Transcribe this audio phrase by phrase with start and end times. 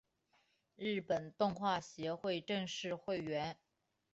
[0.77, 3.55] 日本动画协会正式会员。